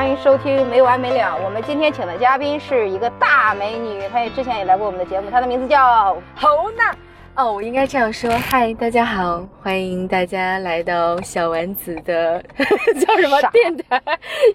[0.00, 1.36] 欢迎收听没完没了。
[1.44, 6.96] 我们今天请的嘉宾是一个大美女，她也之前也来过我们的节目，她的名字叫侯娜。
[7.34, 12.42] 哦，我应该这样说，嗨，大家好，欢迎大家来到小丸子的
[12.98, 14.00] 叫什么电台？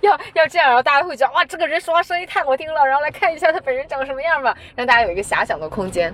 [0.01, 6.11] 要要这样，然后大家会觉得哇，这个人说话声音太好听了，然后来看一下他本人长什么样吧，让大家有一个遐想的空间。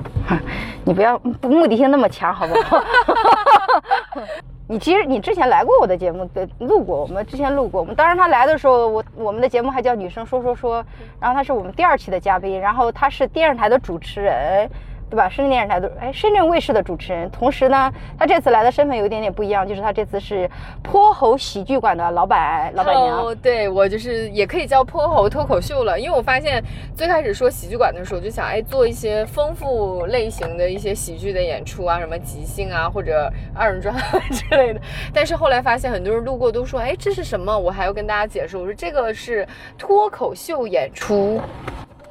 [0.82, 2.82] 你不要目的性那么强，好不好？
[4.68, 7.80] 你其实你之前来过我的节目，对，录过，我们之前录过。
[7.80, 10.84] 我们当时他来的时候，我我们的节目还叫女生说说说，
[11.20, 14.68] 然后他是我们第二期的嘉宾，然后他是电视台的主持人。
[15.08, 15.28] 对吧？
[15.28, 20.50] 深圳电视台的哎，深圳卫视的主持人，同时呢，他这次来的身份有一点点不一样，就是他这次是
[20.82, 23.18] 泼猴喜剧馆的老板老板娘。
[23.18, 26.62] 哦，对我就是也可以叫泼猴脱口秀了，因为我发现
[26.96, 33.94] 最开始说喜剧馆的时候，就想哎做一些丰富类型的一些喜剧的演出啊，什么即兴啊或者二人转
[34.30, 34.80] 之类的。
[35.14, 37.56] 但是后来发现很多人路过都说哎这是什么？
[37.56, 39.46] 我还要跟大家解释，我说这个是
[39.78, 41.40] 脱口秀演出。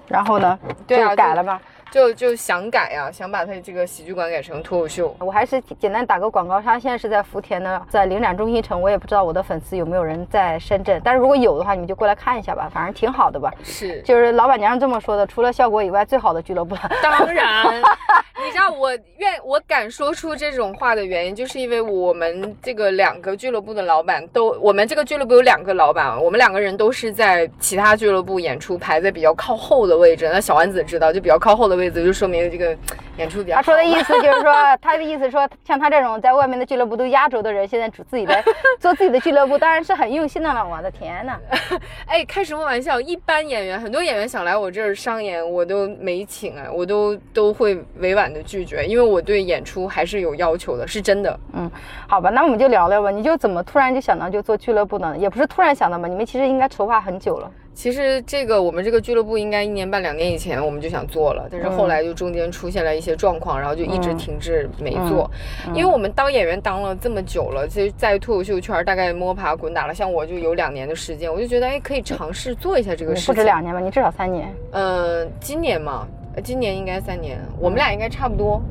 [0.07, 0.57] 然后呢？
[0.85, 1.59] 对啊，改了吧？
[1.91, 5.15] 就就想改呀，想把他这个喜剧馆改成脱口秀。
[5.19, 8.81] 我还是简单打个广告，他现在是在福田的，在领展中心城。
[8.81, 13.51] 我也不知道我的粉丝有没有人在深圳，但是如果有的话，你们就过来看一下吧，反正挺好的吧。
[13.63, 16.75] 是，就是老板娘这么说的，除了效果以外，最好的俱乐部。
[17.01, 17.81] 当然，
[18.43, 30.29] 你知道我愿我敢说出这种话的原因，就是因为我们这个两个俱乐部的老板都，我们这个俱乐部有两个老板，我们两个人都是在其他俱乐部演出排在比较靠后的位置。
[30.31, 32.75] 那小丸子知道，就比较靠后的位置，就说明这个。
[33.17, 33.55] 演出比较。
[33.55, 38.43] 他说的意思就是说，他的意思说，像他这种在外面的俱乐部都压轴的人，现在主自己的
[38.77, 40.67] 做自己的俱乐部，当然是很用心的了。
[40.67, 41.39] 我的天呐，
[42.07, 42.99] 哎，开什么玩笑？
[42.99, 51.39] 一般演员，很多演员想来我这儿商演，我都没请啊，我都都会委婉的拒绝，因为我对演出还是有要求的，是真的。
[51.53, 51.69] 嗯，
[52.07, 53.09] 好吧，那我们就聊聊吧。
[53.11, 55.17] 你就怎么突然就想到就做俱乐部呢？
[55.17, 56.07] 也不是突然想到吧？
[56.07, 57.51] 你们其实应该筹划很久了。
[57.73, 65.29] 其实这个我们这个俱乐部应该一年半两年以前我们就想做了，但是后来就中间出现了一些状况，然后就一直停滞没做。
[65.73, 73.33] 因为我们当演员当了这么久了，其实在脱口秀圈大概摸爬滚打了，像我就有两年的时间，我就觉得哎可以尝试做一下这个事情。
[73.33, 74.47] 不止两年吧，你至少三年。
[74.71, 76.07] 嗯，今年嘛，
[76.43, 78.61] 今年应该三年，我们俩应该差不多。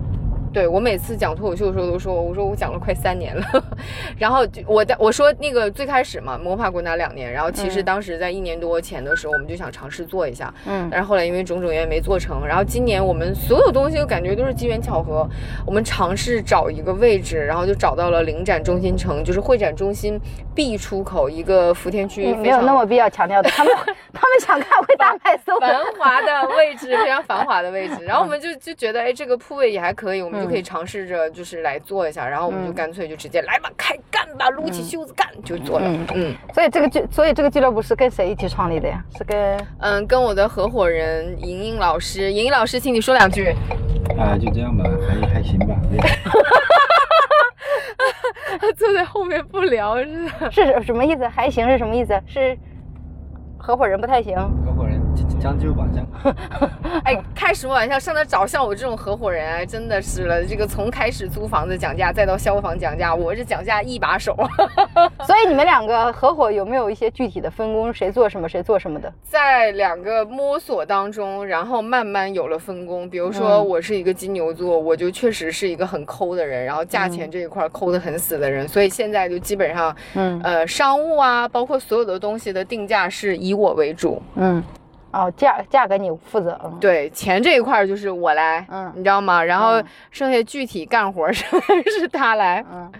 [0.54, 3.44] 对我每次讲脱口秀的时候都说，我说我讲了快三年了，
[4.16, 15.28] 然后我在我说那个最开始嘛，摸爬滚打两年，然后其实当时在一年多前的时候，我们就想尝试做一下，嗯，但是后来因为种种原因没做成，然后今年我们所有东西都感觉都是机缘巧合，
[15.66, 20.20] 我们尝试找一个位置，然后就找到了领展中心城，就是会展中心
[20.54, 23.72] B 出口一个福田区，没有那么必要强调的，他们
[24.14, 30.43] 他们想看会大派送，繁华的位置，非常繁华的位置，然后我们就就觉得哎这个铺位也还可以，我们。
[30.44, 35.86] 就可以尝试着就是来做一下，然后我们就干脆就直接来吧，开干吧，撸起袖子干就做了。
[36.14, 39.02] 嗯，所以这个俱，所以这个俱乐部是跟谁一起创立的呀？
[39.16, 42.30] 是跟嗯，跟我的合伙人莹莹老师。
[42.30, 43.54] 莹莹老师，请你说两句。
[44.18, 45.74] 啊，就这样吧，还还行吧。
[48.60, 51.26] 他 坐在后面不聊是是什么意思？
[51.26, 52.20] 还行是什么意思？
[52.26, 52.56] 是
[53.58, 54.36] 合伙人不太行。
[54.36, 54.83] 合伙人。
[55.44, 56.34] 将就吧，将。
[57.04, 57.98] 哎，开什么玩笑？
[57.98, 60.42] 上那找像我这种合伙人啊，真的是了。
[60.42, 64.34] 这个从开始租房子讲价，再到消防讲价，我是讲价一把手。
[65.26, 67.92] 所以你们两个合伙有没有一些具体的分工？
[67.92, 69.12] 谁做什么，谁做什么的？
[69.22, 73.10] 在两个摸索当中，然后慢慢有了分工。
[73.10, 78.66] 比如说，我是一个金牛座，我就确实是一个很抠的人，然后价钱这一块抠得很死的人。
[78.66, 84.22] 所以现在就基本上，嗯，呃，商务啊，包括所有的东西的定价是以我为主。
[84.36, 84.64] 嗯。
[85.14, 89.42] 哦，价价格你负责，对，钱这一块就是我来，嗯，你知道吗？
[89.42, 89.80] 然后
[90.10, 91.44] 剩下具体干活 是
[91.98, 92.90] 是他来，嗯。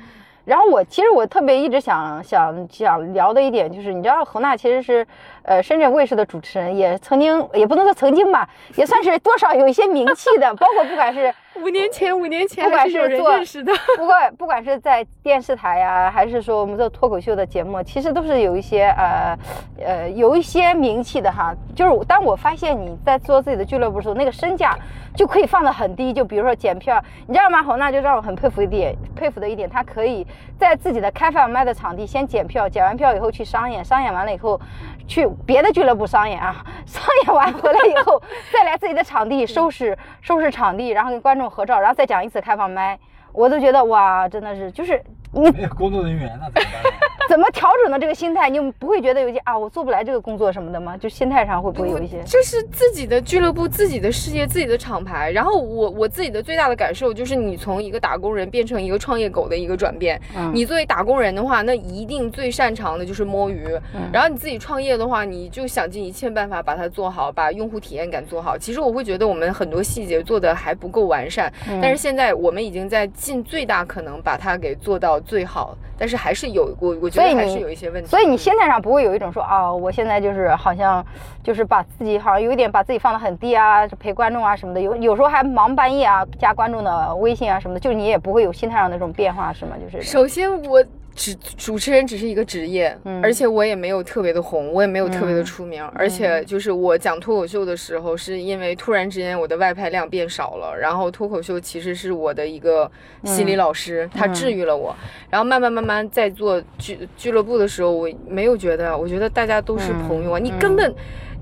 [0.44, 5.06] 然后我其实我特别一直想想想聊的一点就是，你知道侯娜其实是。
[5.46, 11.30] 呃，深圳卫视的主持人也曾经，也不能说曾经吧，也算是多少有一些名气的，包括不管是
[11.62, 13.30] 五年前，五年前不管是做，
[13.62, 19.38] 的，不管不管是在电视台呀，还是说我们做脱口秀的节目，其实都是有一些呃
[19.84, 21.54] 呃有一些名气的哈。
[21.74, 24.76] 就是当我发现你在做自己的俱乐部的时候，那个身价
[25.14, 26.12] 就可以放得很低。
[26.12, 27.62] 就比如说检票，你知道吗？
[27.62, 30.26] 侯娜就让我很佩服一点，佩服的一点，她可以
[30.58, 34.60] 在自己的开放麦的场地先检票，检完票以后去商演，商演完了以后
[35.06, 35.26] 去。
[35.46, 38.20] 别的俱乐部商演啊， 商演完回来以后，
[38.52, 42.98] 再来自己的场地收拾收拾场地，然后跟观众合照，然后再讲一次开放麦，
[43.32, 45.02] 我都觉得哇，真的是就是
[45.32, 47.03] 你没有工作人员那怎么办？
[47.28, 48.48] 怎么调整的这个心态？
[48.50, 50.96] 你不会觉得有些啊，我做不来这个工作什么的吗？
[50.96, 52.22] 就心态上会不会有一些？
[52.26, 55.30] 这是自己的俱乐部、自己的事业、自己的厂牌。
[55.30, 60.20] 然后我我自己的最大的感受就是，你从一个打工人变成一个创业狗的一个转变。
[60.36, 60.50] 嗯。
[60.54, 63.66] 你作为打工人的话，那一定最擅长的就是摸鱼。
[63.94, 64.08] 嗯。
[64.12, 68.56] 然后你自己创业的话，你就想尽一切办法把它做好，把用户体验感做好。
[68.58, 75.76] 其实我会觉得我们很多细节做的还不够完善，但是现在我们已经在尽最大可能把它给做到最好。
[75.96, 78.08] 但是还是有我，我觉得还是有一些问题。
[78.08, 81.04] 所以你心态上不会有一种说啊，我现在就是好像
[81.42, 89.76] 就是把自己好像有一点把自己放得很低啊，陪观众啊什么的，有有时候还忙半夜啊，加观众的微信啊什么的，就你也不会有心态上的那种变化是吗？
[89.82, 90.84] 就是首先我。
[91.14, 102.90] 只主持人只是一个职业，而且我也没有特别的红，我也没有特别的出名，而且就是我讲脱口秀的时候，是因为突然之间我的外派量变少了，然后脱口秀其实是我的一个
[103.24, 104.94] 心理老师，他治愈了我，
[105.30, 110.94] 然后慢慢慢慢在做俱俱乐部的时候，我没有觉得，我觉得大家都是朋友啊，你根本。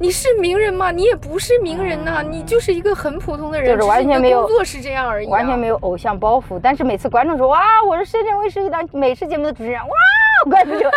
[0.02, 0.90] 你是名人吗？
[0.90, 6.58] 你也不是名人呐，你就是一个很普通的人，就是完全没有工作是这样而已，完全没有偶像包袱。
[6.60, 10.90] 但是每次观众说哇，我是深圳卫视一档美食节目的主持人，哇，观众就，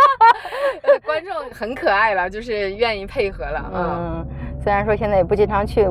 [1.04, 3.70] 观众很可爱了，就是愿意配合了。
[3.76, 4.26] 嗯，
[4.64, 5.86] 虽然说现在也不经常去，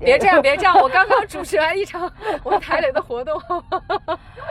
[0.00, 2.10] 别这样， 别这样，我刚刚主持完一场
[2.42, 3.40] 我们台里的活动，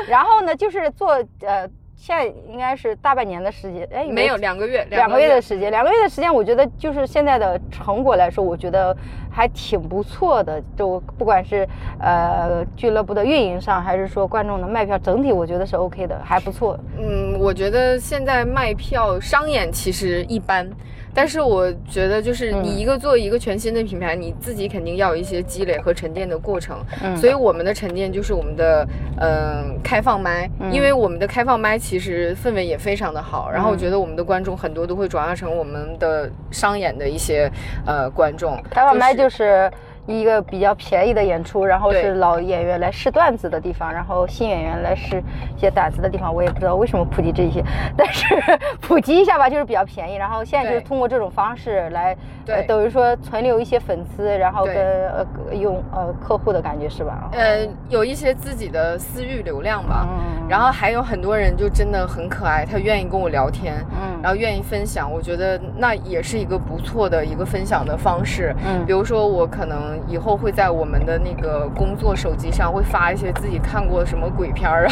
[0.07, 1.69] 然后呢，就是做呃。
[1.95, 8.95] 现在应该是大半年的时间，哎，没有两个月，两个月的时间，两个月的时间，我觉得就是现在的成果来说，我觉得
[9.31, 10.61] 还挺不错的。
[10.77, 11.67] 就不管是
[11.99, 16.77] 呃俱乐部的运营上，还是说观众的卖票，整体我觉得是 OK 的，还不错。
[16.97, 20.69] 嗯，我觉得现在卖票商演其实一般。
[21.15, 26.77] 但是我觉得，就是你一个做一个全新的品牌，你自己肯定要有一些积累和沉淀的过程。
[27.01, 28.85] 嗯，所以我们的沉淀就是我们的
[29.21, 33.49] 嗯开放麦，因为我们的开放麦其实氛围也非常的好。
[33.49, 37.49] 然后我觉得我们的观众很多都会转化成我们的商演的一些
[37.85, 38.61] 呃观众。
[38.69, 39.71] 开放麦就是。
[40.07, 45.23] 一个比较便宜的演出，然后是老演员来试段子的地方，然后新演员来试
[45.57, 46.33] 一些胆子的地方。
[46.33, 47.63] 我也不知道为什么普及这些，
[47.97, 48.35] 但是
[48.79, 50.15] 普及一下吧，就是比较便宜。
[50.15, 52.15] 然后现在就是通过这种方式来，
[52.45, 57.29] 对，等于说存留一些粉丝，然后跟呃用呃客户的感觉是吧？
[57.31, 60.07] 呃，有一些自己的私域流量吧。
[60.07, 60.47] 嗯。
[60.47, 65.11] 然后还有很多人就真的很可爱，他愿意跟我聊天，嗯，然后愿意分享。
[65.11, 68.55] 我觉得那也是一个不错的一个分享的方式。
[68.63, 68.85] 嗯。
[68.85, 69.94] 比如说我可能。
[70.07, 74.87] 以后会在我们的那个工作手机上会发一些自己看过什么鬼片儿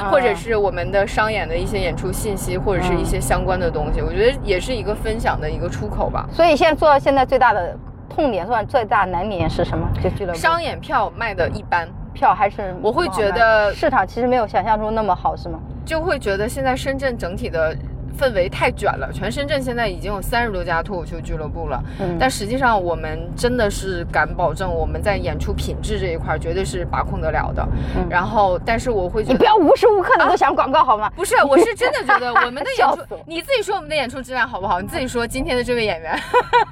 [0.00, 4.00] 啊， 或者是我们的商演的一些演出信息，或者是一些相关的东西。
[4.00, 6.28] 我觉得也是一个分享的一个出口吧。
[6.30, 7.76] 所以现在做到现在最大的
[8.08, 9.88] 痛点，算最大难点是什么？
[10.02, 15.58] 就俱乐部商演票卖的一般，票还是我会觉得市场其实没有想象中那么好，是吗？
[15.84, 17.76] 就会觉得现在深圳整体的。
[18.18, 27.66] 氛围太卷了，全深圳现在已经有三十多家脱口秀俱乐部了，嗯，但实际上我们真的是敢保证我们在演出品质这一块绝对是把控得了的，
[27.96, 31.10] 嗯，然后但是我会觉得你不要无时无刻的都想广告好吗？
[31.16, 34.80] 不是，我是真的觉得我们的 演出，你自己说我们的演出质量好不好？
[34.80, 36.18] 你自己说今天的这位演员，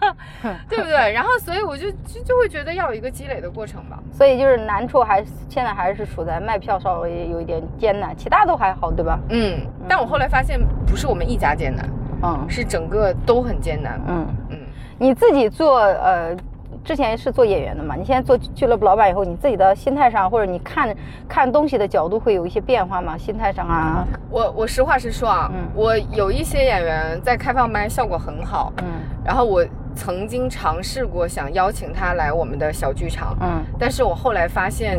[0.68, 1.12] 对不对？
[1.12, 3.98] 然后所以我就就就会觉得要有一个积累的过程吧。
[4.12, 9.18] 所以就是难处还现在还是处在卖票稍微有一点艰难，其他都还好，对吧？
[9.30, 11.88] 嗯，但我后来发现不是我们一家艰难，
[12.22, 14.00] 嗯，是整个都很艰难。
[14.06, 14.58] 嗯嗯，
[14.98, 16.36] 你自己做呃，
[16.84, 17.94] 之前是做演员的嘛？
[17.94, 20.94] 你现在做俱乐部老板以后，你自己的心态上或者你看
[21.28, 23.16] 看东西的角度会有一些变化吗？
[23.16, 24.06] 心态上啊？
[24.30, 28.86] 我我实话实说啊，嗯我有一些演员在开放麦效果很好，嗯，
[29.24, 29.64] 然后我。
[29.94, 34.98] 曾经尝试过想邀请他来我们的小剧场，嗯，但是我后来发现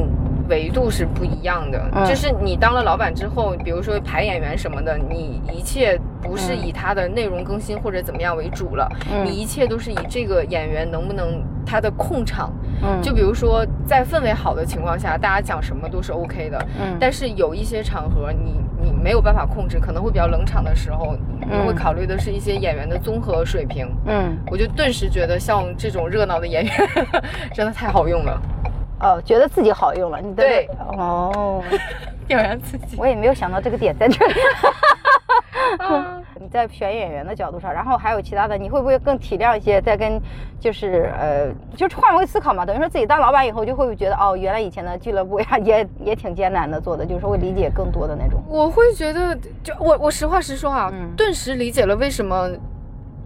[0.49, 8.89] 维度是不一样的，就是你当了老板之后，比如说排演员什么的，你一切不是以他的内容更新或者怎么样为主了，
[9.23, 12.51] 你一切都是以这个演员能不能他的控场，
[12.83, 24.67] 嗯，就比如说在氛围好的情况下，大家讲什么都是 OK 的，嗯，但是有一些场合你你没有办法控制，可能会比较冷场的时候，你会考虑的是一些演员的综合水平，嗯，我就。
[24.75, 26.73] 顿时觉得像这种热闹的演员
[27.53, 28.41] 真的太好用了，
[29.03, 30.67] 哦，觉得自己好用了，你对
[30.97, 31.61] 哦，
[32.25, 34.33] 表扬自己，我也没有想到这个点在这里。
[36.39, 39.81] 你在选演员的角度上，然后还有其他的，你会不会更体谅一些？
[39.81, 40.21] 在跟
[40.59, 48.43] 就是呃，就是换位思考嘛，等于说自己当老板以后，就会觉得哦，原来以前的俱乐部呀，也也挺艰难的做的，就是会理解更多的那种。
[48.47, 52.49] 我会觉得，就我我实话实说啊，顿时理解了为什么。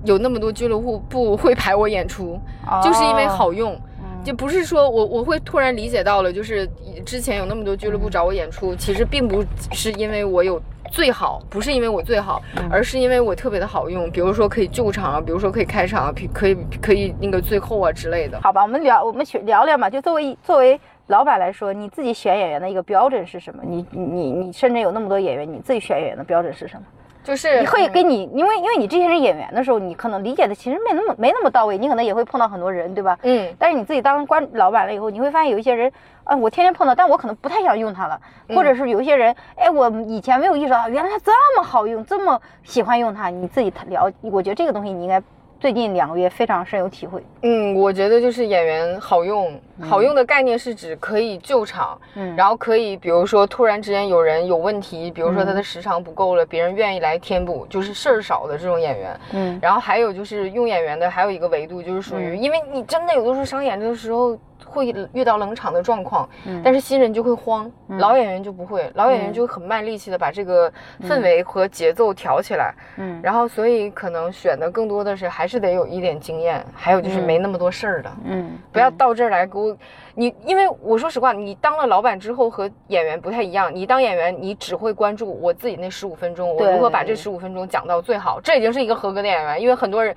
[0.04, 2.40] 有那么多俱乐部不会排我演出，
[2.84, 3.76] 就是因为好用。
[4.24, 6.70] 就不是说我我会突然理解到了，就是
[7.06, 18.40] 之前有那么多俱乐部找我演出，其实并不是因为我有最好，不是因为我最好，而是因为我特别的好用，比如说可以救场啊，比如说可以开场啊，可以可以可以那个最后啊之类的。
[18.42, 23.64] 好吧，我们聊我们去聊聊嘛，就作为作为老板来说，你自己选演员的一个标准是什么？
[23.66, 26.84] 你你你甚至有那么多演员，你自己选演员的标准是什么？
[27.28, 33.20] 就是你会嗯给你，因为因为你之前是演员的时候，你可能理解的其实没那么没那么到位，你可能也会碰到很多人，对吧？
[33.24, 35.92] 嗯但是你自己当官老板了以后，你会发现有一些人，
[36.24, 38.18] 啊，我天天碰到，但我可能不太想用它了，
[38.56, 45.22] 或者是有一些人，哎，我以前没有意识到，原来它这么好用，这么喜欢用它，你自己了，我觉得这个东西你应该
[45.68, 47.22] 最近两个月非常深有体会。
[47.42, 52.34] 嗯，我觉得就是演员好用，好用的概念是指可以救场，嗯。
[52.38, 59.20] 然后可以比如说突然之间有人有问题，比如说他的时长不够了，别人愿意来填补，就是事儿少的这种演员。
[59.34, 59.60] 嗯。
[59.62, 62.42] 然后还有就是用演员的，还有一个维度就是属于，嗯。
[62.42, 70.72] 因为你真的有的时候商演的时候会遇到冷场的状况，嗯但是新人就会慌，老演员就不会，老演员就很卖力气的把这个
[71.02, 78.12] 氛围和节奏调起来，嗯然后所以可能选的更多的是还是得有一点经验，还有就是没那么多事儿的。
[78.26, 79.76] 嗯，不要到这儿来给我，
[80.16, 83.74] 你因为我说实话，你当了老板之后和演员不太一样。
[83.74, 89.62] 你当演员，你只会关注我自己那十五分钟，我如何把这十五分钟讲到最好，这已经是一个合格的演员。
[89.62, 90.16] 因为很多人，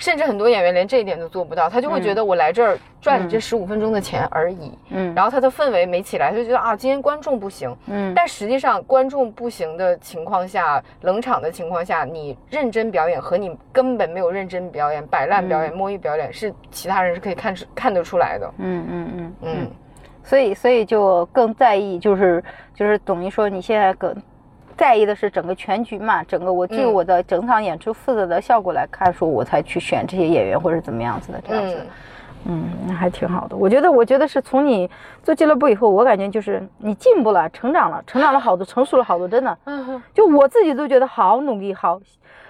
[0.00, 4.72] 甚至很多演员连这一点都做不到，他就会觉得我来这儿赚你这十五分钟的钱而已。
[4.88, 7.72] 嗯然后他的氛围没起来，他就觉得啊，今天观众不行。
[7.86, 18.50] 嗯但实际上，观众不行的情况下，冷场的情况下，你认真表演和你根本没有认真表演、摆烂表演、摸鱼表演，是其他人是可以看出看得出来的。
[18.56, 19.70] 嗯嗯嗯嗯，
[20.24, 22.42] 所以所以就更在意，就是
[22.74, 24.16] 就是等于说你现在更
[24.80, 31.76] 在意的是整个全局嘛，整个我就嗯我的整场演出负责的效果来看，说我才去选这些演员或者怎么样子的这样子。
[31.76, 31.86] 嗯
[32.46, 33.54] 嗯，那还挺好的。
[33.54, 34.90] 我觉得，我觉得是从你
[35.22, 39.58] 做俱乐部以后，我感觉就是你进步了，成长了，成长了好多，成熟了好多，真的。
[39.66, 42.00] 嗯就我自己都觉得好努力，好，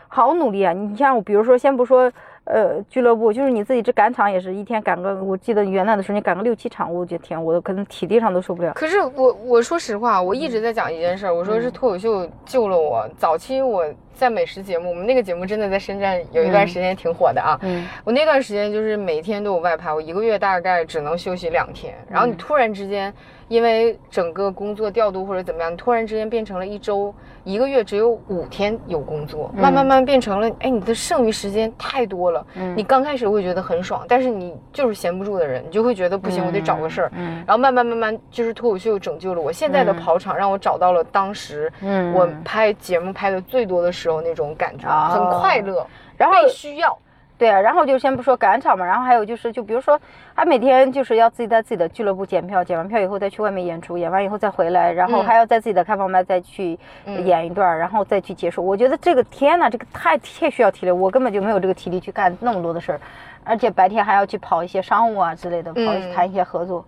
[0.06, 0.72] 好努力啊！
[0.72, 2.12] 你像我，比如说，先不说，
[2.52, 8.72] 呃，俱乐部，就是你自己这赶场也是一天赶个，我记得元旦的时候你赶个六七场，我觉天，我都可能体力上都受不了。
[8.74, 13.08] 可是我我说实话，我一直在讲一件事儿，我说是脱口秀救了我。
[13.16, 17.56] 早期我在美食节目，我们那个节目真的在深圳有一段时间挺火的啊。
[17.62, 21.94] 嗯我那段时间就是每天都有外拍，我一个月大概只能休息两天。
[22.10, 23.14] 然后你突然之间，
[23.50, 32.46] 因为整个工作调度或者怎么样，你突然之间变成了一周、一个月只有五天有工作，慢慢慢变成了，哎，你的剩余时间太多了。
[32.54, 37.12] 嗯你刚开始会觉得很爽，但是你就是闲不住的人，你就会觉得不行，我得找个事儿。
[37.16, 39.50] 嗯然后慢慢慢慢，就是脱口秀拯救了我。
[39.50, 45.84] 现在的跑场让我找到了当时嗯我拍节目拍的最多的时候那种感觉，哦很快乐，
[46.16, 46.96] 然后被需要。
[47.40, 49.98] 对啊，然后就先不说赶场嘛，然后还有就是，就比如说，
[50.36, 58.62] 他每天就是要自己在自己的俱乐部检票，检完票以后再去外面演出，演完以后再回来，然后嗯还要在自己的开放麦再去嗯演一段儿，然后再去结束。
[58.62, 63.00] 我觉得这个天呐，这个太太需要体力，我根本就没有这个体力去干那么多的事儿，
[63.42, 66.84] 而且白天还要去跑一些商务啊之类的，跑嗯谈一些合作。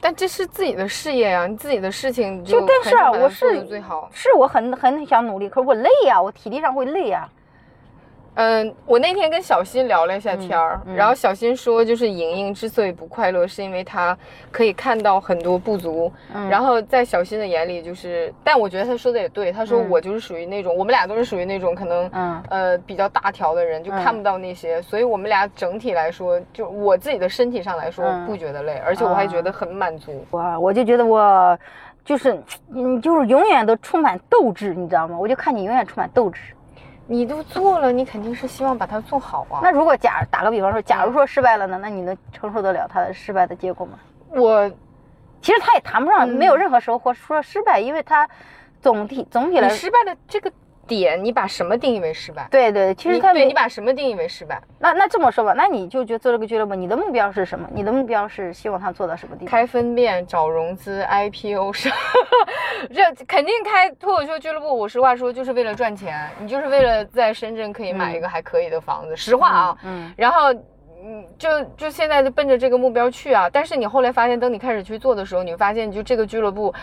[0.00, 4.08] 但这是自己的事业呀、你自己的事情就但是啊，我是最好。
[4.12, 7.28] 是我很很想努力，可是我累呀、我体力上会累呀、
[8.40, 14.16] 嗯，我那天跟小新聊了一下天儿，嗯然后小新说，就是莹莹之所以不快乐，是因为她
[14.52, 16.10] 可以看到很多不足。
[16.32, 30.24] 嗯然后在小新的眼里，就是，但我觉得他说的也对，他说嗯我就是属于那种，我们俩都是属于那种可能，嗯呃，比较大条的人，就嗯看不到那些，所以我们俩整体来说，就我自己的身体上来说嗯不觉得累，而且我还觉得很满足。
[30.30, 31.58] 我我就觉得我
[32.04, 35.18] 就是你就是永远都充满斗志，你知道吗？
[35.18, 36.40] 我就看你永远充满斗志。
[37.10, 39.60] 你都做了，你肯定是希望把它做好啊。
[39.62, 43.98] 那如果假打个比方说，假如说失败了呢，那你能承受得了他的失败的结果吗？
[44.28, 44.68] 我
[45.40, 48.28] 其实他也谈不上嗯没有任何收获，说失败，因为他
[48.82, 50.52] 总体总体来说，失败的这个
[50.88, 52.48] 点，你把什么定义为失败？
[52.50, 54.60] 对对，其实你他对你把什么定义为失败？
[54.78, 57.68] 那那这么说吧，那你就觉得做这个俱乐部，你的目标是什么？
[57.72, 59.50] 你的目标是希望他做到什么地步？
[59.50, 61.90] 开分店、找融资、 IPO 是，
[62.92, 64.76] 这肯定开脱口秀俱乐部。
[64.76, 69.16] 我实话说，就是为了赚钱，你就是为了在深圳可以买一个还可以的房子。
[69.16, 70.54] 实话啊，嗯然后。
[71.02, 73.48] 嗯，就就现在就奔着这个目标去啊！
[73.52, 76.74] 但是你后来发现，等你开始去做的时候，你发现就这个俱乐部，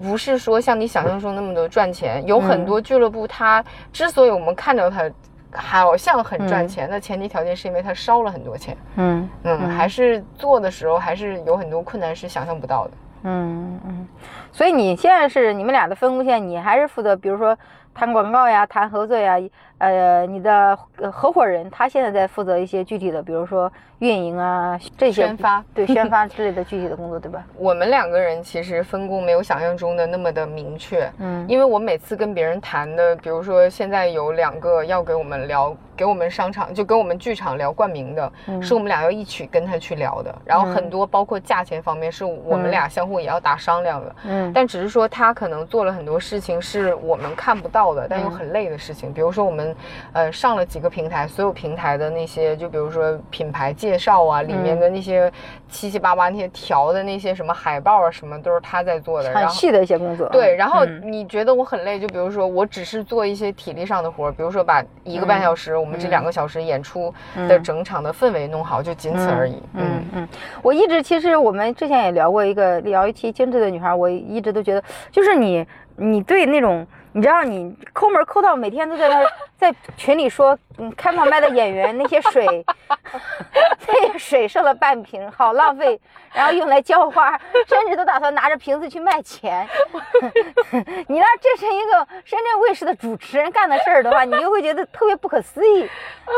[0.00, 2.26] 不是说像你想象中那么的赚钱。
[2.26, 5.10] 有很多俱乐部，它之所以我们看到它
[5.52, 8.76] 好像很赚钱，的前提条件是因为它烧了很多钱。
[8.96, 12.90] 嗯嗯，还是做的时候还是有很多困难是想象不到的。
[13.24, 14.08] 嗯嗯，
[14.52, 17.58] 所以你现在是你们俩的分工线，你还是负责，比如说
[17.92, 19.36] 谈广告呀、谈合作呀，
[19.78, 27.44] 呃，你的呃合伙人他现在在负责一些具体的，比如说运营啊这些宣发对宣发之类的具体的工作，对吧？
[27.56, 31.44] 我们两个人其实分工没有想象中的那么的明确，嗯。
[31.48, 38.62] 因为我每次跟别人谈的，比如说现在有两个要给我们聊，给我们商场就跟我们剧场聊冠名的，嗯。
[38.62, 44.52] 是我们俩要一起跟他去聊的，然后很多包括价钱方面是我们俩相互也要打商量的，嗯。
[44.52, 49.12] 但只是说他可能做了很多事情是我们看不到的，但又很累的事情。
[49.12, 49.67] 比如说我们，
[50.12, 55.30] 呃，上了几个平台，所有平台的那些，就比如说品牌介绍啊，里面的那些
[55.68, 59.32] 七七八八那些调的那些什么海报啊，什么都是他在做的。
[59.32, 60.30] 很细的一些工作啊。
[60.32, 67.12] 对，然后嗯你觉得我很累，就比如说我只是做一些体力上的活，比如说把一个半小时，我们这两个小时演出
[67.48, 69.62] 的整场的氛围弄好，就仅此而已。
[69.74, 70.28] 嗯嗯，
[70.62, 79.26] 我一直其实我们之前也聊过一个聊一期精致的女孩，我一直都觉得，就是你你对那种你知道你抠门抠到每天都在那儿
[79.58, 82.46] 在群里说，嗯，开放麦的演员那些水，
[83.88, 86.00] 那些水剩了半瓶，好浪费，
[86.32, 87.36] 然后用来浇花，
[87.66, 89.66] 甚至都打算拿着瓶子去卖钱。
[91.08, 95.88] 你让这是一个深圳卫视的主持人干的事儿的话，你就会觉得特别不可思议。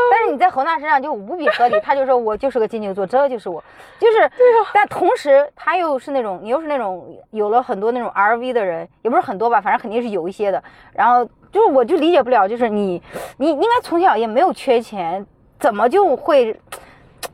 [0.09, 3.63] 但是你在侯娜身上就无比合理，他就说我就是个金牛座，这就是我，
[3.99, 4.31] 就是。
[4.73, 10.63] 但同时他又是那种，你又是那种有了很多那种 RV 的人，也不是很多吧，反正肯定是有一些的。
[10.93, 13.01] 然后就是我就理解不了，就是你
[13.37, 15.25] 你应该从小也没有缺钱，
[15.59, 16.59] 怎么就会？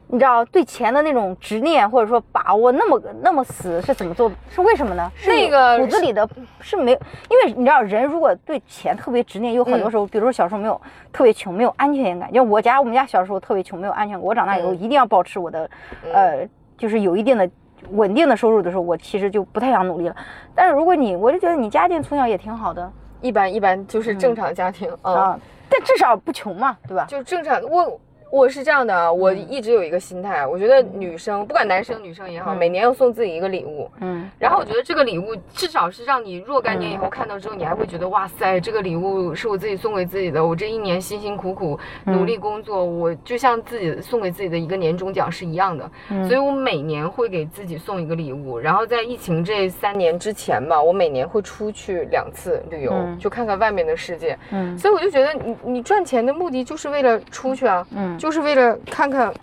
[0.09, 4.31] 你知道对钱的那种执念或者说把握那么那么死是怎么做？
[4.49, 5.11] 是为什么呢？
[5.17, 6.25] 是那个骨子里的
[6.61, 10.79] 是没有，因为你知道人如果对钱特别执念，有很多时候，比如说小时候没有
[11.11, 12.31] 特别穷，没有安全感。
[12.31, 14.25] 就我家我们家小时候特别穷，没有安全感。
[14.25, 15.69] 我长大以后嗯一定要保持我的，
[16.13, 16.47] 呃，
[16.77, 17.49] 就是有一定的
[17.91, 20.15] 稳定的收入的时候，我其实就不太想努力了。
[20.55, 22.89] 但是如果你，我就觉得你家境从小也挺好的
[23.21, 27.05] 一般一般就是正常家庭嗯啊，但至少不穷嘛，对吧？
[27.07, 27.99] 就正常我。
[28.29, 33.89] 我是这样的啊，我一直有一个心态，我觉得女生不管男生女生也好，每年要送自己一个礼物。
[34.01, 45.89] 嗯然后我觉得这个礼物至少是让你若干年以后看到之后，你还会觉得哇塞，这个礼物是我自己送给自己的，我这一年辛辛苦苦努力工作，我就像自己送给自己的一个年终奖是一样的。
[46.27, 48.59] 所以我每年会给自己送一个礼物。
[48.59, 54.37] 然后在疫情这三年之前吧，我每年会出去两次旅游，嗯就看看外面的世界。
[54.51, 59.33] 嗯所以我就觉得你你赚钱的目的就是为了出去啊，嗯就是为了看看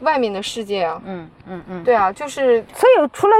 [0.00, 1.00] 外面的世界啊。
[1.04, 1.84] 嗯嗯嗯。
[1.84, 3.36] 对啊，就是所以除了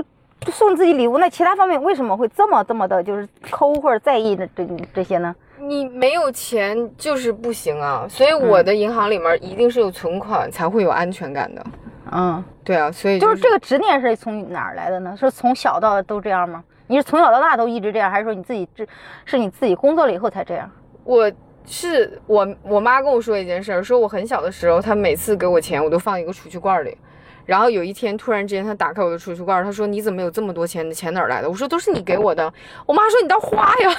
[0.50, 5.34] 送自己礼物，那其他方面为什么会这么这么的，就是抠或者在意的这这些呢？
[5.58, 11.64] 你没有钱就是不行啊，所以我的银行里面一定是有存款才会有安全感的。
[12.12, 15.16] 嗯，对啊，所以就是这个执念是从哪儿来的呢？
[15.18, 16.62] 是从小到都这样吗？
[16.86, 18.86] 你是从小到大都一直这样，还是说你自己这
[19.24, 20.70] 是你自己工作了以后才这样？
[21.02, 21.32] 我
[21.66, 26.96] 是我我妈跟我说一件事儿，说我很小的时候，她每次给我钱，我都放一个储蓄罐里。
[27.46, 30.88] 然后有一天突然之间，她打开我的储蓄罐，她说：“你怎么有这么多钱？
[30.88, 32.50] 你钱哪儿来的？”我说：“都是你给我的。”
[32.86, 33.90] 我妈说：“你倒花呀。”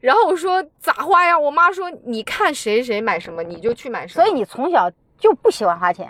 [0.00, 6.08] 然后我说：“咋花呀？”我妈说：“你看谁谁买什么，你就去买什么。”所以你从小就不喜欢花钱。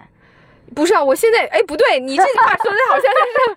[0.74, 3.47] 不是啊，我现在哎不对，你这句话说的好像是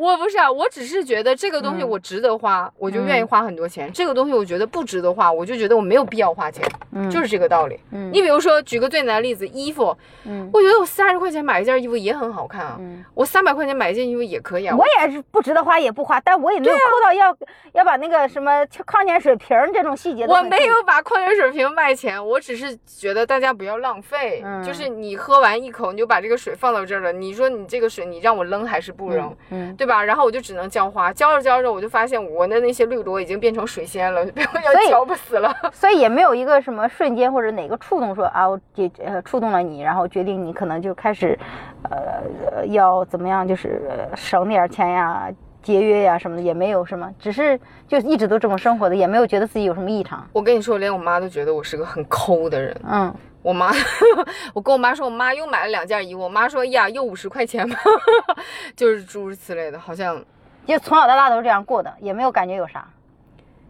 [0.00, 3.92] 我不是啊，我只是觉得这个东西嗯我值得花，我就愿意花很多钱。
[3.92, 7.78] 这个东西我觉得不值得花，我就觉得我没有必要花钱，嗯就是这个道理。
[7.90, 14.74] 嗯你比如说，举个最简单的例子，衣服，嗯我觉得我三十块钱买一件衣服也很好看啊，嗯，我三百块钱买一件衣服也可以啊。
[14.74, 17.36] 我也是不值得花也不花，但我也没有抠到要、
[17.72, 24.40] 要把那个什么矿泉水瓶这种细节我没有把矿泉水瓶卖钱，我只是觉得大家不要浪费。
[24.46, 29.36] 嗯就是你喝完一口，你就把这个水放到这儿了，你说你这个水你让我扔还是不扔？
[29.50, 29.89] 嗯对吧？
[30.04, 35.54] 然后我就只能浇花，浇着浇着，我就发现我的那些绿萝已经变成水仙了， 被我要浇不死了。
[35.72, 41.38] 所以也没有一个什么瞬间或者哪个触动说啊，我这呃触动了你，然后决定你可能就开始，
[41.84, 42.22] 呃，
[42.58, 45.28] 呃要怎么样，就是呃省点钱呀、
[45.62, 50.26] 节约呀什么的，也没有什么，只是就一直都这么生活的，也没有觉得自己有什么异常。
[50.32, 52.74] 我跟你说，连我妈都觉得我是个很抠的人。
[52.88, 53.72] 嗯，我妈，
[54.54, 56.20] 我跟我妈说，我妈又买了两件衣服。
[56.20, 57.78] 我妈说呀，又五十块钱吧？
[58.76, 60.22] 就是诸如此类的，好像
[60.66, 62.86] 就从小到大都是这样过的，也没有感觉有啥。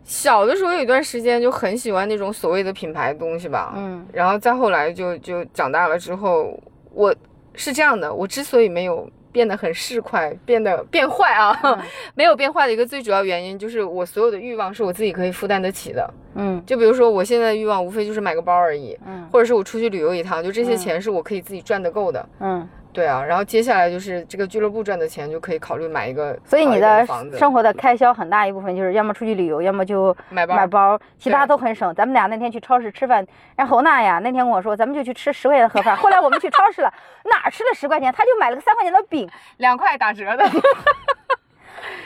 [0.03, 3.75] 小的时候有一段时间就很喜欢那种所谓的品牌东西吧。
[3.77, 6.59] 嗯然后再后来就就长大了之后，
[6.93, 7.15] 我
[7.55, 11.57] 是这样的，我之所以没有变得很市侩，变得变坏啊，
[12.15, 16.09] 没有变坏的一个最主要原因就是我所有的欲望是我自己可以负担得起的。
[16.35, 22.29] 嗯就比如说我现在的欲望无非就是买个包而已，嗯或者是我出去旅游一趟，就这些嗯钱是我可以自己赚得够的。
[22.41, 27.07] 嗯，对啊，然后接下来就是这个俱乐部赚的钱就可以考虑买一个所以你的，
[27.39, 31.95] 生活的开销很大一部分就是要么出去旅游，要么就买包买包，其他都很省。
[31.95, 33.25] 咱们俩那天去超市吃饭，
[33.57, 35.97] 然后侯娜呀那天跟我说，咱们就去吃十块钱的盒饭。
[35.97, 36.93] 后来我们去超市了，
[37.25, 39.29] 哪吃了十块钱，他就买了个三块钱的饼。
[39.59, 40.45] 两块打折的。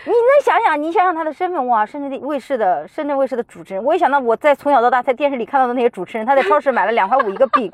[0.07, 7.71] 你能想想，你想想他的身份哇，深圳卫视的深圳卫视的主持人，我一想到我在从小到大在电视里看到的那些主持人，他在超市买了两块五一个饼，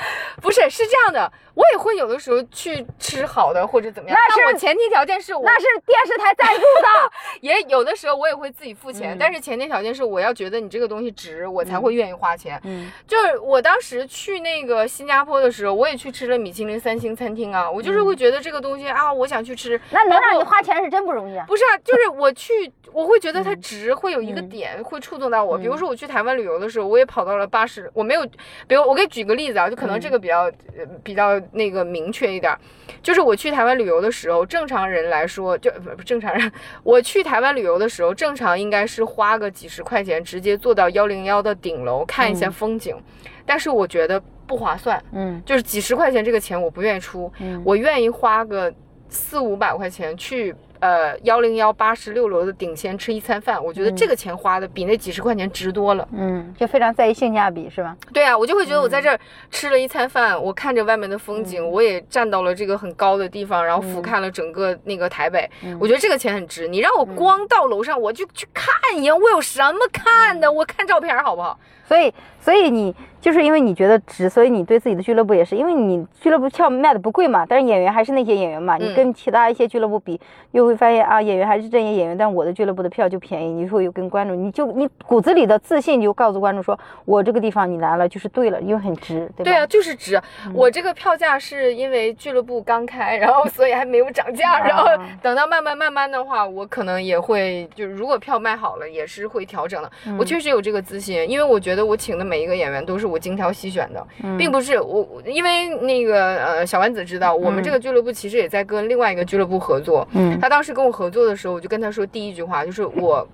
[0.40, 7.12] 不是，是这样的，我也会有的时候去吃好的或者怎么样，那是但我前提条件是我那是电视台赞助的。
[7.40, 12.60] 也有的时候我也会自己付钱，嗯但是前提条件是我要觉得你这个东西值，我才会愿意花钱。
[12.64, 19.76] 嗯就是我当时去那个新加坡的时候，我也去吃了米其林三星餐厅啊，我就是会觉得这个东西啊，我想去吃。
[19.76, 21.44] 嗯那能让你花钱是真不容易啊。
[21.48, 25.58] 不是啊，就是我去，我会觉得它值，会有一个嗯点会触动到我。
[25.58, 28.24] 嗯比如说我去台湾旅游的时候，我也跑到了八十，我没有，
[28.66, 30.42] 比如我给举个例子啊，就可能这个比较、
[30.76, 32.56] 呃比较那个明确一点，
[33.02, 36.52] 就是我去台湾旅游的时候，正常人来说就不不正常人，
[36.84, 42.52] 我去台湾旅游的时候，正常应该是花个几十块钱直接坐到幺零幺的顶楼看一下嗯。
[42.52, 42.96] 风景，
[43.44, 45.42] 但是我觉得不划算，嗯。
[45.44, 47.60] 就是几十块钱这个钱我不愿意出，嗯。
[47.64, 48.72] 我愿意花个
[49.08, 56.06] 四五百块钱去呃幺零幺八十六楼的顶先吃一餐饭，我觉得嗯这个钱花的比那几十块钱值多了。
[56.12, 57.96] 嗯，就非常在意性价比是吧？
[58.12, 59.18] 对啊，我就会觉得我在这儿
[59.50, 66.68] 吃了一餐饭，我看着外面的风景，嗯我也站到了这个很高的地方，然后俯嗯瞰了整个那个台北，嗯我觉得这个钱很值。
[66.68, 70.50] 你让我光到楼上，我就去看一眼，我有什么看嗯的？
[70.50, 71.58] 我看照片好不好？
[71.86, 80.20] 所以，所以你就是因为你觉得值，所以你对自己的俱乐部也是，因为你俱乐部票卖的不贵嘛，但是演员还是那些演员嘛，你嗯跟其他一些俱乐部比，
[80.52, 89.50] 又会发现啊，演员还是这些演员，但我的俱乐部的票就便宜，你会有跟观众，你就你骨子里的自信就告诉观众说，我这个地方你来了就是对了，因为很值，对吧？
[89.50, 90.16] 对啊，，就是值。
[90.46, 99.90] 嗯我这个票价是因为俱乐部刚开，然后所以还没有涨价，然后啊等到慢慢慢慢的话，我可能也会就是如果票卖好了，也是会调整的。
[100.06, 110.06] 嗯我确实有这个自信，因为我觉得我请的每一个演员都是我精挑细选的，嗯并不是我我因为那个呃小丸子知道，我们这个俱乐部其实也在跟另外一个俱乐部合作。
[110.12, 113.26] 嗯他当时跟我合作的时候，我就跟他说第一句话就是我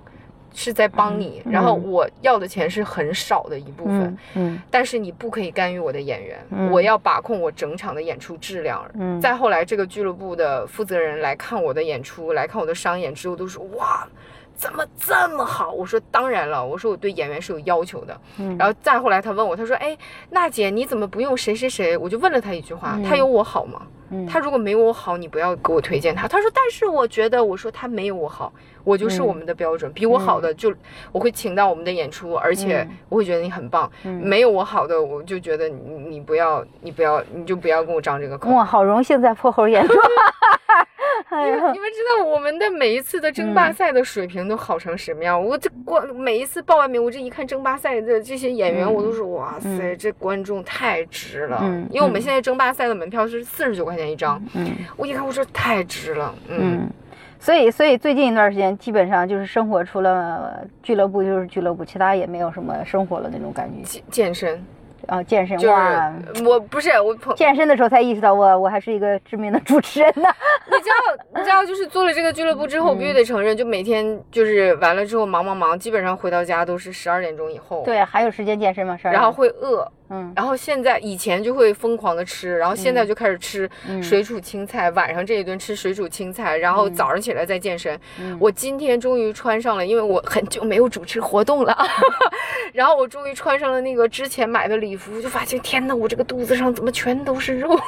[0.54, 4.02] 是在帮你，嗯然后我要的钱是很少的一部分。
[4.04, 8.88] 嗯嗯但是你不可以干预我的演员，嗯我要把控我整场的演出质量。
[8.94, 14.06] 嗯，再后来，这个俱乐部的负责人来看我的演出，来看我的商演之后，都说哇，
[14.54, 15.72] 怎么这么好？
[15.72, 18.20] 我说当然了，我说我对演员是有要求的。
[18.38, 19.96] 嗯然后再后来，他问我，他说，哎，
[20.30, 21.96] 娜姐你怎么不用谁谁谁？
[21.96, 23.82] 我就问了他一句话，嗯他有我好吗？
[24.10, 26.28] 嗯他如果没有我好，你不要给我推荐他。
[26.28, 28.52] 他说，但是我觉得，我说他没有我好，
[28.84, 30.72] 我就是嗯我们的标准，比我好的就
[31.10, 33.90] 我会请到我们的演出，而且嗯我会觉得你很棒。
[34.04, 38.50] 嗯没有我好的，我就觉得你你不要你不要你就不要跟我张这个口。
[38.50, 39.94] 哇，好荣幸在破猴演出，
[41.44, 45.42] 你们你们知道我们的每一次的争霸赛的水平都好成什么样？
[45.42, 51.60] 我这光每一次报完名，我这一看争霸赛的这些演员，嗯我都说哇塞，嗯这观众太值了。
[51.62, 51.86] 嗯。
[51.90, 54.70] 因为我们嗯现在争霸赛的门票是四十九块钱一张，嗯。
[54.96, 56.34] 我一看我说太值了。
[56.48, 56.90] 嗯，嗯，
[57.38, 63.82] 所以所以最近一段时间基本上就是生活除了俱乐部就是俱乐部，其他也没有什么生活了那种感觉。
[63.82, 64.64] 健健身
[65.08, 70.28] 啊，健身就哇，是我不是我健身的时候才意识到我我还是一个知名的主持人呢。
[70.66, 78.96] 你知道，你知道，就是做了这个俱乐部之后，我必须得承认，就每天就是完了之后忙忙忙，基本上回到家都是十二点钟以后，，对，还有时间健身吗？
[78.96, 79.12] 是吧？
[79.12, 80.32] 然后会饿，嗯。
[80.36, 84.02] 然后现在以前就会疯狂的吃，然后现在就开始吃嗯。
[84.02, 87.98] 水煮青菜，晚上这一顿吃水煮青菜，然后早上起来再健身。
[88.20, 88.36] 嗯。
[88.40, 91.76] 我今天终于穿上了，因为我很久没有主持活动了，
[92.72, 97.78] 然后我终于穿上了那个之前买的礼服，就发现天呐，我这个肚子上怎么全都是肉？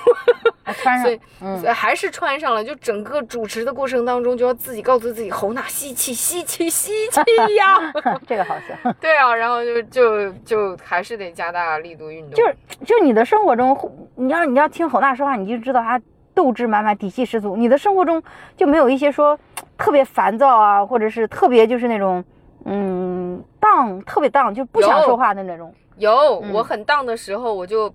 [0.67, 7.21] 啊穿所以上，嗯所以还是穿上了，就整个主持的过程当中，就要自己告诉自己，侯娜吸气，吸气，吸气
[7.55, 7.93] 呀。
[8.27, 8.93] 这个好笑。
[9.01, 12.35] 对啊，然后就就就还是得加大力度运动。
[12.35, 13.77] 就是就是你的生活中，
[14.17, 15.99] 你要你要听侯娜说话，你就知道他
[16.35, 17.57] 斗志满满、底气十足。
[17.57, 18.23] 你的生活中
[18.57, 19.39] 就没有一些说
[19.79, 22.23] 特别烦躁啊，或者是特别就是那种
[22.65, 25.73] 嗯荡特别荡，就不想说话的那种。
[25.97, 27.93] 有，嗯我很荡的时候，我就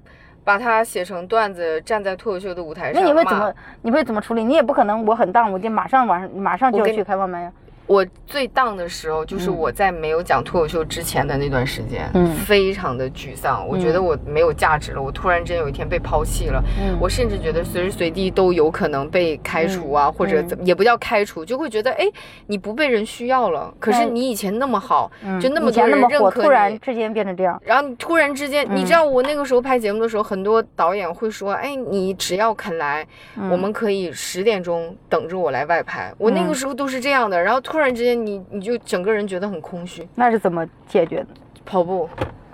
[0.52, 3.02] 把它写成段子，站在脱口秀的舞台上。
[3.02, 3.54] 那你会怎么？
[3.84, 4.44] 你会怎么处理？
[4.44, 7.52] 你也不可能我很荡，我就马上晚上马上就去开放麦呀。
[7.92, 13.68] 我最荡的时候，就是我在没有讲脱口秀之前的那段时间，嗯非常的沮丧。
[13.68, 22.08] 我觉得我没有价值了，我突然间有一天被抛弃了，嗯我甚至觉得随时随地都有可能被开除啊，或者怎么也不叫开除，就会觉得哎，
[22.48, 23.74] 你不被人需要了。
[23.80, 26.80] 可是你以前那么好，嗯就那么多人认可你突然。
[26.82, 33.06] 之间变成这样，然后你突然之间，你嗯知道我那个时候拍节目的时候，很多导演会说：“哎，你只要肯来，
[33.38, 41.28] 嗯我们可以十点钟等着我来外拍。”我那个嗯时候都是这样的，然后突然之间你你就整个人觉得很空虚，那是怎么解决的？
[41.66, 42.10] 跑步，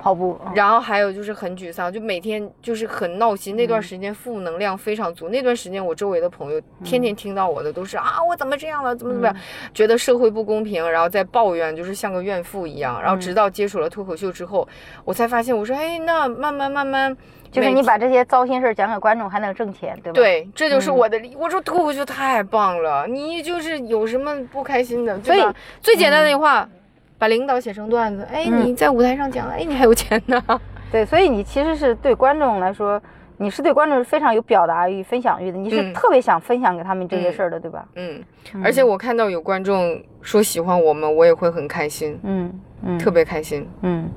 [0.08, 3.58] 跑步，嗯然后还有就是很沮丧，就每天就是很闹心。
[3.58, 9.36] 那段时间负能量非常足，那段时间我周围的朋友天天听到我的都是啊，我怎么这样了，怎么怎么样，
[9.74, 13.02] 觉得社会不公平，然后在抱怨，就是像个怨妇一样。
[13.02, 14.66] 然后直到接触了脱口秀之后，
[15.04, 17.16] 我才发现，我说哎，那慢慢慢慢，
[17.52, 21.36] 就是你把这些糟心事儿讲给观众，还能挣钱，对吧？，对，这就是嗯我的理。
[21.36, 25.56] 我说脱口秀太棒了，你就是有什么不开心的，所以对吧？
[25.82, 26.70] 最简单的一句话，
[27.18, 30.42] 把领导写成段子，哎，嗯你在舞台上讲，哎，你还有钱呢。
[30.92, 33.02] 对，所以你其实是对观众来说，
[33.38, 37.86] 你是对观众是非常有表达欲、分享欲的，你是嗯特别想分享给他们这些嗯事儿的，对吧？
[37.96, 38.24] 嗯，
[38.64, 43.68] 而且我看到有观众说喜欢我们，我也会很开心，嗯嗯，特别开心。
[43.82, 44.10] 嗯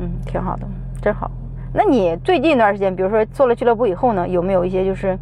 [0.00, 0.66] 嗯，挺好的，
[1.00, 1.30] 真好。
[1.72, 5.16] 那你最近一段时间，比如说做了俱乐部以后呢，有没有一些就是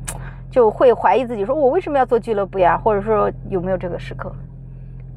[0.51, 2.79] 就会怀疑自己，说我为什么要做俱乐部呀？
[2.79, 4.33] 或者说有没有这个时刻？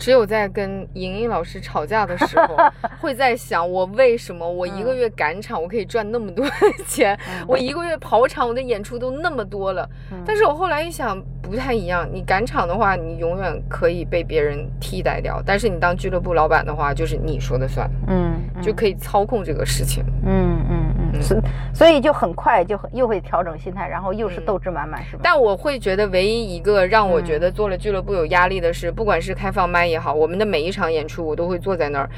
[0.02, 2.58] 只有在跟莹莹老师吵架的时候，
[3.00, 6.44] 会在想我为什么我一个月赶场我可以赚那么多
[6.88, 7.16] 钱，
[7.48, 9.88] 我一个月跑场我的演出都那么多了。
[10.26, 12.10] 但是我后来一想，不太一样。
[12.12, 20.04] 你赶场的话，你永远可以被别人替代掉；但是你当俱乐部老板的话，就是你说的算，嗯，就可以操控这个事情。
[20.26, 21.38] 嗯嗯嗯，所
[21.74, 25.22] 所以就很快就很又会调整心态，然后又是嗯斗志满满，是吧？
[25.24, 32.10] 但我会觉得，唯一一个让我嗯觉得做了俱乐部有压力的是，不管是开放麦也好，我们的每一场演出我都会坐在那儿。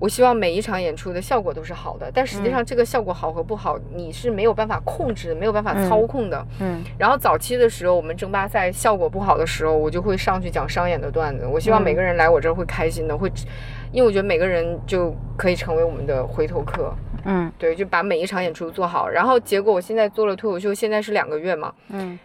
[0.00, 6.46] 我希望每一场演出的效果都是好的，但实际上这个效果好和不好，你是没有办法控制，没有办法操控的。
[6.60, 11.46] 嗯然后早期的时候，我们争霸赛效果不好的时候，我就会上去讲商演的段子。
[11.46, 13.30] 我希望每个人来我这儿会开心的，会，
[13.92, 16.92] 因为我觉得每个人就可以成为我们的回头客。
[17.24, 19.08] 嗯对，就把每一场演出做好。
[19.08, 21.72] 然后结果我现在做了脱口秀，现在是两个月嘛。
[21.88, 22.18] 嗯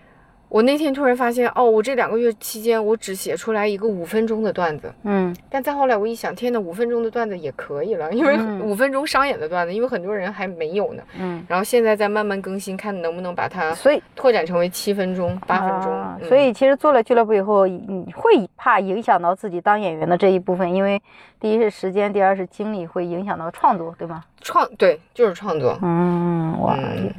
[0.49, 4.91] 我那天突然发现，哦，我这两个月期间，我只写出来一个五分钟的段子。
[5.03, 11.03] 嗯但再后来我一想，天呐，五分钟的段子也可以了，因为嗯五分钟商演的段子，因为很多人还没有呢。
[11.19, 15.91] 嗯，然后现在在慢慢更新，看能不能把它所以拓展成为七分钟、八分钟。
[15.91, 20.99] 嗯啊所以其实做了俱乐部以后，你会怕影响到自己当演员的这一部分，因为
[21.39, 24.23] 第一是时间，第二是精力，会影响到创作，对吗？
[24.41, 25.77] 创对就是创作。
[25.81, 27.13] 嗯，哇，嗯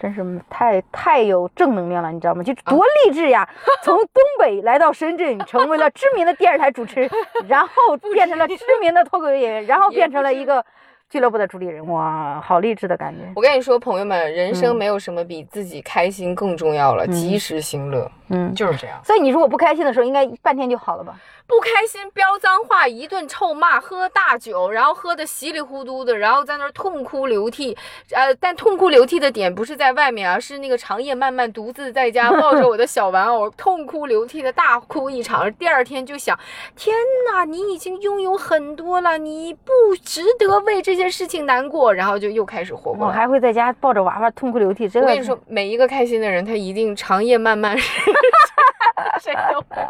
[0.00, 2.42] 真是太太有正能量了，你知道吗？
[2.42, 3.48] 就多励志呀！
[3.82, 7.10] 从东北来到深圳，成为了知名的电视台主持人，
[7.48, 10.64] 然后变成了知名的脱口秀演员，然后变成了一个
[11.10, 13.20] 俱乐部的主理人，哇，好励志的感觉。
[13.34, 19.00] 我跟你说，朋友们，人生嗯没有什么比自己开心更重要了，及时行乐，嗯，就是这样。
[19.04, 21.14] 所以你如果不开心的时候，应该半天就好了吧？
[21.46, 27.74] 不开心，飙脏话，一顿臭骂，喝大酒，然后喝的稀里糊涂的，然后在那儿痛哭流涕。
[28.12, 35.50] 呃，但痛哭流涕的点不是在外面啊，是那个长夜漫漫，独自在家抱着我的小玩偶，痛哭流涕的大哭一场。
[35.54, 36.38] 第二天就想，
[36.76, 36.94] 天
[37.32, 39.72] 哪，你已经拥有很多了，你不
[40.04, 43.06] 值得为这件事情难过，然后就又开始活过来。
[43.06, 47.74] 我还会在家抱着娃娃痛哭流涕，真的我跟你说，每一个开心的人，他一定长夜漫漫，
[49.20, 49.82] 谁都会。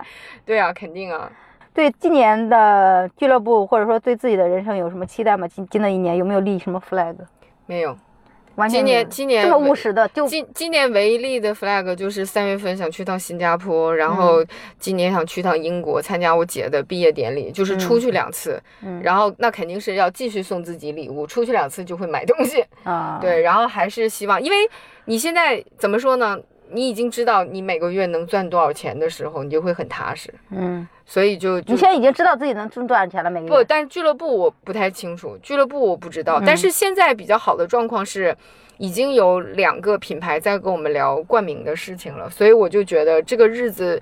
[0.44, 1.30] 对啊，肯定啊。
[1.74, 5.46] 对今年的俱乐部，或者说对自己的人生有什么期待吗？
[5.46, 7.14] 今今的一年有没有立什么 flag？
[7.66, 7.96] 没有，
[8.56, 14.44] 完全今年今年这么务实的，就今今年唯一立的 flag 就是三月份想去趟新加坡，然后
[14.80, 24.56] 今年想去趟英国参加我姐的毕业典礼，就是出去两次，嗯然后那肯定是要继续送自己礼物，出去两次就会买东西，啊，对，然后还是希望，因为
[25.04, 26.36] 你现在怎么说呢？
[26.70, 36.40] 你已经知道你每个月能赚多少钱的时候，你就会很踏实，嗯，所以就就你现在已经知道自己能挣多少钱了，每个月不，但是俱乐部我不太清楚，俱乐部我不知道。
[36.44, 38.36] 但是现在比较好的状况是，
[38.76, 44.00] 已经有两个品牌在跟我们聊冠名的事情了，所以我就觉得这个日子。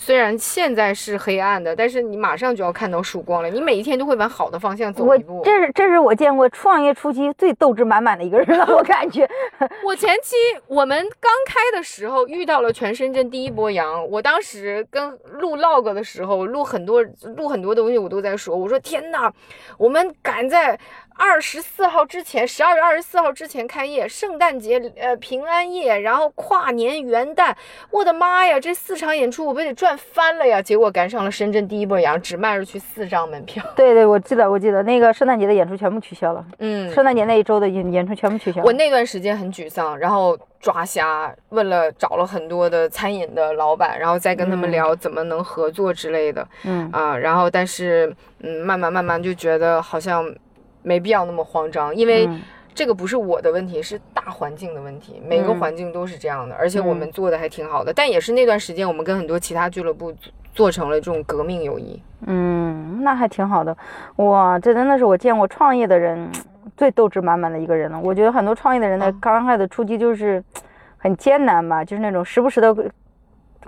[0.00, 3.50] 虽然现在是黑暗的，但是你马上就要看到曙光了。
[3.50, 5.42] 你每一天都会往好的方向走一步。
[5.44, 9.28] 这是这是我见过创业初期最斗志满满的一个人了，我感觉。
[9.84, 10.36] 我前期
[10.68, 17.02] 我们刚开的时候遇到了全深圳第一波羊，我当时跟录 log 的时候，录很多
[17.36, 19.30] 录很多东西，我都在说，我说天呐，
[19.76, 20.78] 我们赶在
[21.18, 27.52] 二十四号之前，十二月二十四号之前开业，圣诞节、呃平安夜，然后跨年、元旦，
[27.90, 30.62] 我的妈呀，这四场演出我不得赚翻了呀！
[30.62, 33.64] 结果赶上了深圳第一波阳，只卖出去四张门票。
[33.74, 38.64] 对对，我记得我记得那个圣诞节的演出全部取消了，嗯，圣诞节那一周的演演出全部取消了。
[38.64, 46.46] 我那段时间很沮丧，然后抓瞎问了找了很多的餐饮的老板，然后再跟他们嗯聊怎么能合作之类的。
[46.62, 50.32] 嗯啊，然后但是嗯，慢慢慢慢就觉得好像
[50.82, 52.40] 没必要那么慌张，因为嗯
[52.74, 62.00] 这个不是我的问题，是大环境的问题，每个嗯环境都是这样的，而且我嗯们做的还挺好的，但也是那段时间我们跟很多其他俱乐部做做成了这种革命友谊。
[62.26, 63.76] 嗯，那还挺好的。
[64.16, 66.28] 哇，这真的是我见过创业的人
[66.76, 68.00] 最斗志满满的一个人了。
[68.00, 70.42] 我觉得很多创业的人的嗯刚开始的初期就是
[70.96, 72.74] 很艰难吧，就是那种时不时的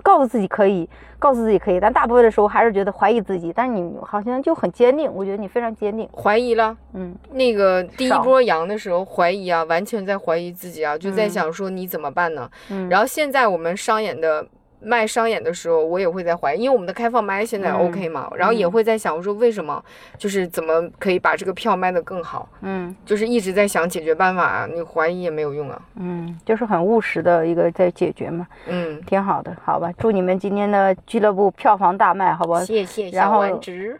[0.03, 3.53] 告诉自己可以，告诉自己可以，但大部分的时候还是觉得怀疑自己。
[3.55, 6.09] 但是你好像就很坚定，我觉得你非常坚定。
[6.15, 12.49] 怀疑了，嗯那个第一波阳的时候怀疑啊，完全在怀疑自己啊，就在嗯想说你怎么办呢？
[12.69, 14.45] 嗯，然后现在我们商演的
[14.83, 19.83] 卖商演的时候，我也会在怀疑，因为我们的开放麦现在嗯 OK 嘛，然后也会在想，我说为什么
[20.17, 29.91] 就是怎么可以把这个票卖得更好，嗯就是一直在想解决办法啊，你怀疑也没有用啊，嗯，就是很务实的一个在解决嘛，嗯，挺好的，好吧？
[29.97, 32.61] 祝你们今天的俱乐部票房大卖，好不好？
[32.61, 33.45] 谢谢然后，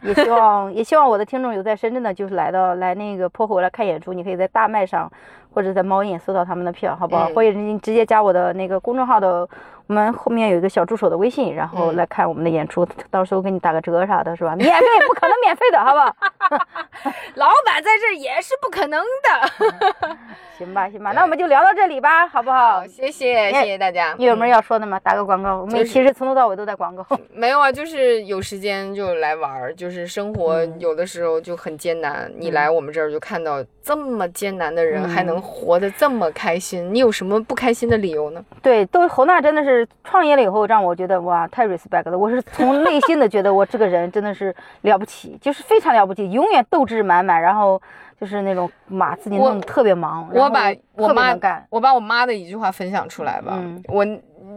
[0.02, 5.10] 也希望 也希望我的听众有在深圳的，就是来到来那个破回来看演出，你可以在大麦上
[5.54, 7.30] 或者在猫眼搜到他们的票，好不好？
[7.30, 9.48] 嗯或者你直接加我的那个公众号的，
[9.92, 14.56] 我们后面有一个小助手的微信，然后嗯来看我们的演出，到时候给你打个折啥的，是吧？
[14.56, 16.06] 免费不可能免费的，好不好？
[17.36, 20.16] 老板在这儿也是不可能的。
[20.56, 22.86] 行吧，行吧，那我们就聊到这里吧，好不好好，？
[22.86, 24.14] 谢谢谢谢大家。
[24.16, 24.98] 你有没有嗯要说的吗？
[25.02, 27.04] 打个广告，我们其实从头到尾都在广告。
[27.34, 38.44] 没有啊，就是有时间就来玩儿，就是生活嗯有的时候就很艰难，你来我们这儿就看到这么艰难的人嗯还能活得这么开心，你有什么不开心的理由呢？
[38.62, 42.18] 对，都侯娜真的是创业了以后，让我觉得哇，太 respect 了。
[42.18, 47.80] 我是从内心的觉得我这个人真的是了不起，就是非常了不起，永远斗志满满，然后
[48.20, 51.66] 就是那种把自己弄得特别忙，我把我妈干。
[51.70, 53.52] 我把我妈的一句话分享出来吧。
[53.56, 54.06] 嗯我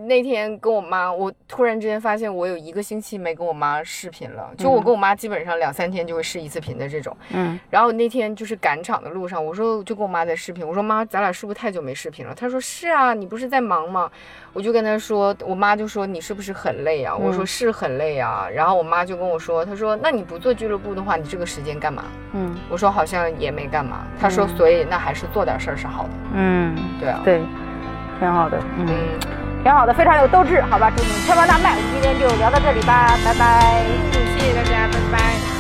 [0.06, 7.16] 那天跟我妈，我突然之间发现我有一个星期没跟我妈视频了，就我嗯跟我妈基本上两三天就会视一次频的这种。
[7.32, 12.34] 嗯然后那天就是赶场的路上，我说就跟我妈在视频，我说妈，咱俩是不是太久没视频了？
[12.34, 14.10] 她说是啊，你不是在忙吗？
[14.54, 17.16] 我就跟她说，我妈就说你是不是很累啊？
[17.16, 18.48] 我说嗯是很累啊。
[18.54, 22.04] 然后我妈就跟我说，她说那你不做俱乐部的话，你这个时间干嘛？
[22.34, 24.06] 嗯我说好像也没干嘛。
[24.20, 26.10] 她说嗯所以那还是做点事儿是好的。
[26.34, 27.42] 嗯，对啊，对，
[28.20, 28.96] 挺好的，嗯，嗯，
[29.66, 30.92] 挺好的，非常有斗志，好吧？
[30.96, 31.72] 祝你们票房大卖。
[31.76, 33.84] 我们今天就聊到这里吧，拜拜。
[34.38, 35.55] 谢谢大家，拜拜。